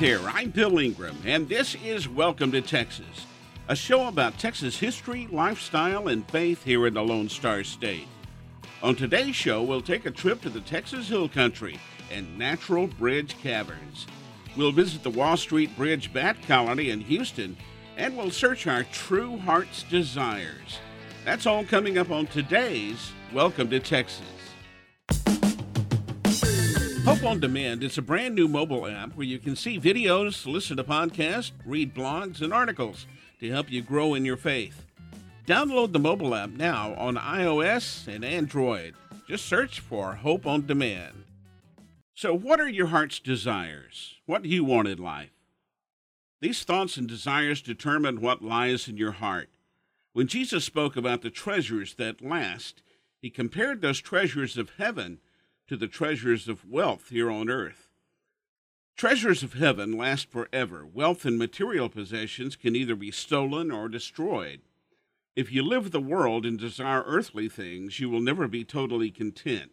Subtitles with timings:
[0.00, 3.26] there, I'm Bill Ingram, and this is Welcome to Texas,
[3.68, 8.08] a show about Texas history, lifestyle, and faith here in the Lone Star State.
[8.82, 11.78] On today's show, we'll take a trip to the Texas Hill Country
[12.10, 14.06] and Natural Bridge Caverns.
[14.56, 17.54] We'll visit the Wall Street Bridge Bat Colony in Houston,
[17.98, 20.78] and we'll search our true heart's desires.
[21.26, 24.24] That's all coming up on today's Welcome to Texas.
[27.20, 30.78] Hope on Demand is a brand new mobile app where you can see videos, listen
[30.78, 33.06] to podcasts, read blogs, and articles
[33.40, 34.86] to help you grow in your faith.
[35.46, 38.94] Download the mobile app now on iOS and Android.
[39.28, 41.24] Just search for Hope on Demand.
[42.14, 44.14] So, what are your heart's desires?
[44.24, 45.28] What do you want in life?
[46.40, 49.50] These thoughts and desires determine what lies in your heart.
[50.14, 52.80] When Jesus spoke about the treasures that last,
[53.20, 55.18] he compared those treasures of heaven
[55.70, 57.86] to the treasures of wealth here on earth.
[58.96, 60.84] Treasures of heaven last forever.
[60.84, 64.62] Wealth and material possessions can either be stolen or destroyed.
[65.36, 69.70] If you live the world and desire earthly things, you will never be totally content.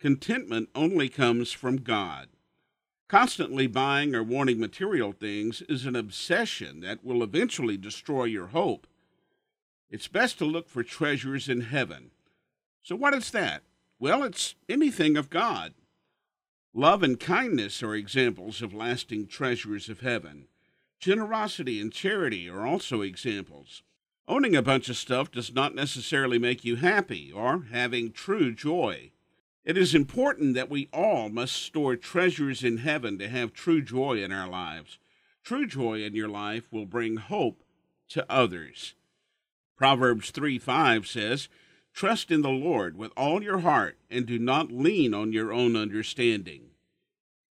[0.00, 2.26] Contentment only comes from God.
[3.06, 8.88] Constantly buying or wanting material things is an obsession that will eventually destroy your hope.
[9.88, 12.10] It's best to look for treasures in heaven.
[12.82, 13.62] So, what is that?
[14.02, 15.74] Well, it's anything of God.
[16.74, 20.48] Love and kindness are examples of lasting treasures of heaven.
[20.98, 23.84] Generosity and charity are also examples.
[24.26, 29.12] Owning a bunch of stuff does not necessarily make you happy or having true joy.
[29.64, 34.20] It is important that we all must store treasures in heaven to have true joy
[34.20, 34.98] in our lives.
[35.44, 37.62] True joy in your life will bring hope
[38.08, 38.96] to others.
[39.76, 41.48] Proverbs 3 5 says,
[41.92, 45.76] Trust in the Lord with all your heart and do not lean on your own
[45.76, 46.70] understanding.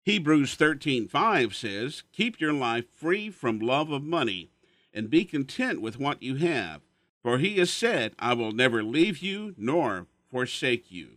[0.04, 4.50] Hebrews 13:5 says, "Keep your life free from love of money
[4.94, 6.82] and be content with what you have,
[7.22, 11.12] for he has said, I will never leave you nor forsake you."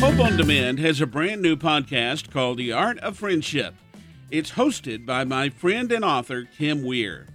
[0.00, 3.74] Hope on Demand has a brand new podcast called The Art of Friendship.
[4.30, 7.26] It's hosted by my friend and author Kim Weir.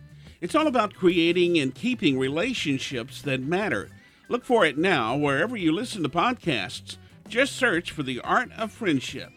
[0.42, 3.90] It's all about creating and keeping relationships that matter.
[4.30, 6.96] Look for it now wherever you listen to podcasts.
[7.28, 9.32] Just search for The Art of Friendship.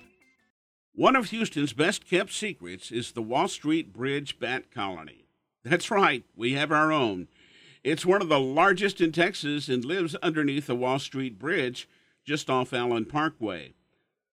[0.95, 5.25] One of Houston's best kept secrets is the Wall Street Bridge Bat Colony.
[5.65, 7.27] That's right, we have our own.
[7.83, 11.89] It's one of the largest in Texas and lives underneath the Wall Street Bridge
[12.25, 13.75] just off Allen Parkway.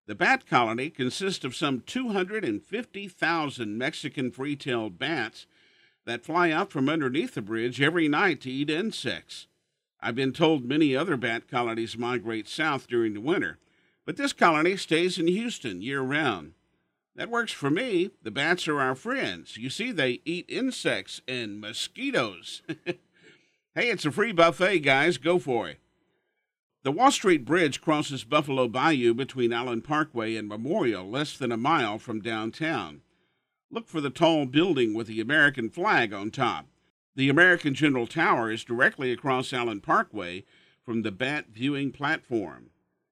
[0.06, 5.48] The bat colony consists of some 250,000 Mexican free tailed bats
[6.10, 9.48] that fly out from underneath the bridge every night to eat insects.
[10.02, 13.60] I've been told many other bat colonies migrate south during the winter,
[14.06, 16.54] but this colony stays in Houston year round.
[17.16, 18.12] That works for me.
[18.24, 19.58] The bats are our friends.
[19.58, 22.62] You see, they eat insects and mosquitoes.
[22.86, 22.96] hey,
[23.76, 25.18] it's a free buffet, guys.
[25.18, 25.80] Go for it.
[26.84, 31.58] The Wall Street Bridge crosses Buffalo Bayou between Allen Parkway and Memorial, less than a
[31.58, 33.02] mile from downtown.
[33.72, 36.66] Look for the tall building with the American flag on top.
[37.16, 40.44] The American General Tower is directly across Allen Parkway
[40.84, 42.72] from the bat viewing platform.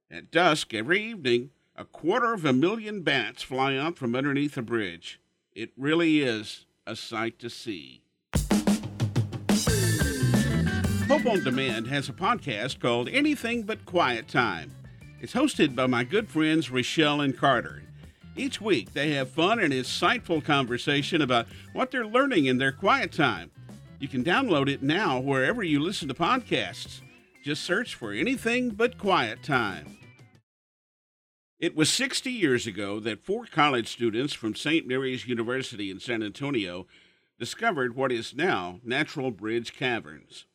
[0.09, 4.63] At dusk every evening, a quarter of a million bats fly out from underneath the
[4.63, 5.19] bridge.
[5.53, 8.01] It really is a sight to see.
[11.07, 14.71] Hope on Demand has a podcast called Anything But Quiet Time.
[15.21, 17.83] It's hosted by my good friends Rochelle and Carter.
[18.37, 23.11] Each week, they have fun and insightful conversation about what they're learning in their quiet
[23.11, 23.49] time.
[23.99, 27.01] You can download it now wherever you listen to podcasts.
[27.43, 29.97] Just search for anything but quiet time.
[31.59, 34.85] It was 60 years ago that four college students from St.
[34.85, 36.85] Mary's University in San Antonio
[37.39, 40.45] discovered what is now Natural Bridge Caverns.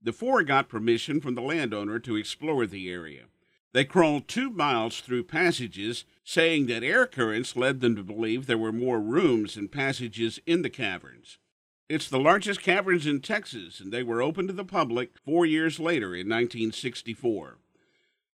[0.00, 3.24] The four got permission from the landowner to explore the area.
[3.74, 8.56] They crawled two miles through passages, saying that air currents led them to believe there
[8.56, 11.38] were more rooms and passages in the caverns.
[11.88, 15.80] It's the largest caverns in Texas, and they were opened to the public four years
[15.80, 17.58] later in 1964.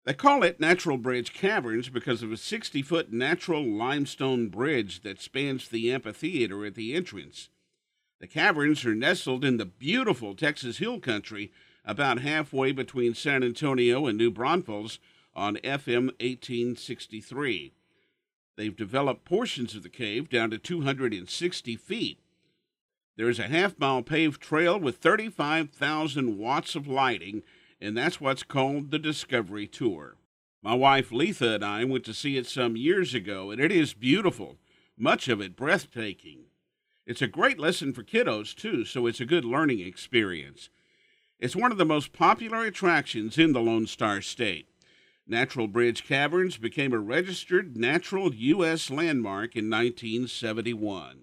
[0.04, 5.20] They call it Natural Bridge Caverns because of a 60 foot natural limestone bridge that
[5.20, 7.48] spans the amphitheater at the entrance.
[8.20, 11.50] The caverns are nestled in the beautiful Texas Hill Country,
[11.84, 15.00] about halfway between San Antonio and New Braunfels,
[15.34, 17.72] on FM 1863.
[18.56, 22.20] They've developed portions of the cave down to 260 feet.
[23.16, 27.42] There's a half mile paved trail with 35,000 watts of lighting,
[27.80, 30.16] and that's what's called the Discovery Tour.
[30.62, 33.92] My wife Letha and I went to see it some years ago, and it is
[33.94, 34.56] beautiful.
[34.96, 36.44] much of it breathtaking.
[37.04, 40.70] It's a great lesson for kiddos, too, so it's a good learning experience.
[41.38, 44.68] It's one of the most popular attractions in the Lone Star State.
[45.26, 48.90] Natural Bridge Caverns became a registered natural U.S.
[48.90, 51.20] landmark in 1971.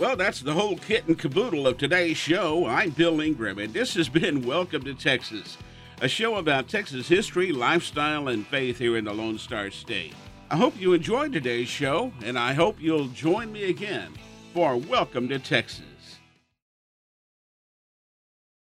[0.00, 2.66] Well, that's the whole kit and caboodle of today's show.
[2.66, 5.56] I'm Bill Ingram, and this has been Welcome to Texas,
[6.00, 10.14] a show about Texas history, lifestyle, and faith here in the Lone Star State.
[10.50, 14.14] I hope you enjoyed today's show, and I hope you'll join me again
[14.54, 15.87] for Welcome to Texas.